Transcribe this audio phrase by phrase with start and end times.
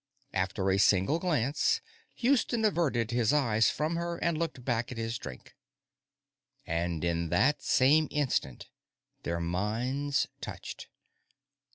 [0.33, 1.79] After a single glance,
[2.15, 5.55] Houston averted his eyes from her and looked back at his drink.
[6.65, 8.71] And in that same instant,
[9.21, 10.87] their minds touched.